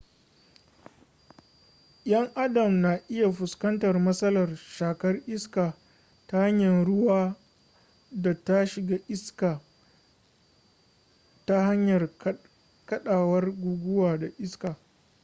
yan 2.11 2.27
adam 2.45 2.71
na 2.83 2.93
iya 3.15 3.29
fuskantar 3.37 3.95
masalar 4.07 4.49
shakar 4.77 5.15
iskar 5.35 5.71
ta 6.27 6.35
hanyar 6.45 6.85
ruwa 6.87 7.37
da 8.11 8.43
ta 8.43 8.65
shiga 8.65 8.97
iska 9.07 9.61
ta 11.45 11.65
hanyar 11.65 12.09
kadawar 12.85 13.51
guguwa 13.51 14.17
da 14.17 14.27
iskar 14.39 14.77